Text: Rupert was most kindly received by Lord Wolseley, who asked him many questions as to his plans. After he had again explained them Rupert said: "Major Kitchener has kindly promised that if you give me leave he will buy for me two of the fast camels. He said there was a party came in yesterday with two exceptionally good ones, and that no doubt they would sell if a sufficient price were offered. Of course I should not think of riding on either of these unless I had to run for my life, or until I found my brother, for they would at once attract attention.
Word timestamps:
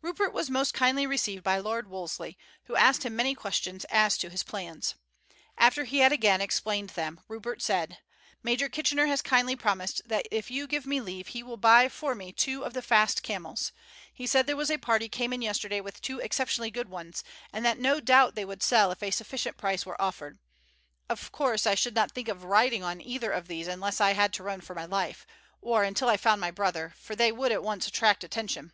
Rupert 0.00 0.32
was 0.32 0.48
most 0.48 0.72
kindly 0.72 1.06
received 1.06 1.44
by 1.44 1.58
Lord 1.58 1.86
Wolseley, 1.86 2.38
who 2.62 2.76
asked 2.76 3.02
him 3.02 3.14
many 3.14 3.34
questions 3.34 3.84
as 3.90 4.16
to 4.16 4.30
his 4.30 4.42
plans. 4.42 4.94
After 5.58 5.84
he 5.84 5.98
had 5.98 6.12
again 6.12 6.40
explained 6.40 6.88
them 6.96 7.20
Rupert 7.28 7.60
said: 7.60 7.98
"Major 8.42 8.70
Kitchener 8.70 9.04
has 9.04 9.20
kindly 9.20 9.54
promised 9.54 10.00
that 10.06 10.26
if 10.30 10.50
you 10.50 10.66
give 10.66 10.86
me 10.86 11.02
leave 11.02 11.26
he 11.26 11.42
will 11.42 11.58
buy 11.58 11.90
for 11.90 12.14
me 12.14 12.32
two 12.32 12.64
of 12.64 12.72
the 12.72 12.80
fast 12.80 13.22
camels. 13.22 13.72
He 14.14 14.26
said 14.26 14.46
there 14.46 14.56
was 14.56 14.70
a 14.70 14.78
party 14.78 15.10
came 15.10 15.30
in 15.30 15.42
yesterday 15.42 15.82
with 15.82 16.00
two 16.00 16.20
exceptionally 16.20 16.70
good 16.70 16.88
ones, 16.88 17.22
and 17.52 17.62
that 17.66 17.78
no 17.78 18.00
doubt 18.00 18.34
they 18.34 18.46
would 18.46 18.62
sell 18.62 18.90
if 18.92 19.02
a 19.02 19.10
sufficient 19.10 19.58
price 19.58 19.84
were 19.84 20.00
offered. 20.00 20.38
Of 21.10 21.30
course 21.32 21.66
I 21.66 21.74
should 21.74 21.94
not 21.94 22.12
think 22.12 22.28
of 22.28 22.44
riding 22.44 22.82
on 22.82 23.02
either 23.02 23.30
of 23.30 23.46
these 23.46 23.68
unless 23.68 24.00
I 24.00 24.14
had 24.14 24.32
to 24.32 24.42
run 24.42 24.62
for 24.62 24.74
my 24.74 24.86
life, 24.86 25.26
or 25.60 25.84
until 25.84 26.08
I 26.08 26.16
found 26.16 26.40
my 26.40 26.50
brother, 26.50 26.94
for 26.98 27.14
they 27.14 27.30
would 27.30 27.52
at 27.52 27.62
once 27.62 27.86
attract 27.86 28.24
attention. 28.24 28.72